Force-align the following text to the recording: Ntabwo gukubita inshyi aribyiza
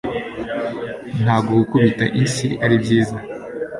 Ntabwo 1.23 1.51
gukubita 1.59 2.05
inshyi 2.19 2.47
aribyiza 2.65 3.17